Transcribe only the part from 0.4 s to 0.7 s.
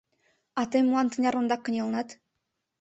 —А